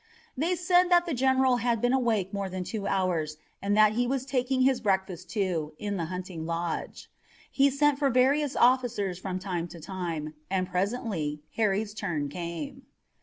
They 0.35 0.55
said 0.55 0.89
that 0.89 1.05
the 1.05 1.13
general 1.13 1.57
had 1.57 1.79
been 1.79 1.93
awake 1.93 2.33
more 2.33 2.49
than 2.49 2.63
two 2.63 2.87
hours 2.87 3.37
and 3.61 3.77
that 3.77 3.91
he 3.91 4.07
was 4.07 4.25
taking 4.25 4.61
his 4.63 4.81
breakfast, 4.81 5.29
too, 5.29 5.73
in 5.77 5.97
the 5.97 6.05
hunting 6.05 6.47
lodge. 6.47 7.07
He 7.51 7.69
sent 7.69 7.99
for 7.99 8.09
various 8.09 8.55
officers 8.55 9.19
from 9.19 9.37
time 9.37 9.67
to 9.67 9.79
time, 9.79 10.33
and 10.49 10.67
presently 10.67 11.43
Harry's 11.55 11.93
turn 11.93 12.29
came. 12.29 12.81